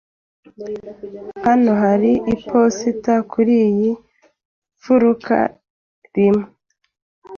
[1.45, 3.91] Hano hari iposita kuriyi
[4.77, 5.35] mfuruka
[6.15, 6.45] rimwe.